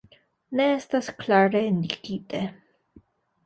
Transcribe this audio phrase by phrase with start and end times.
[0.59, 2.45] Ne estas klare indikite.